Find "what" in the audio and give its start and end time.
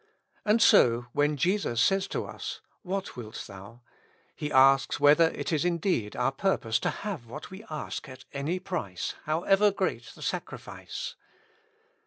2.81-3.15, 7.27-7.51